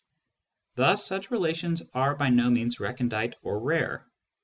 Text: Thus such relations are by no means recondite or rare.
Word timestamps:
Thus 0.73 1.05
such 1.05 1.29
relations 1.29 1.83
are 1.93 2.15
by 2.15 2.29
no 2.29 2.49
means 2.49 2.79
recondite 2.79 3.35
or 3.43 3.59
rare. 3.59 4.09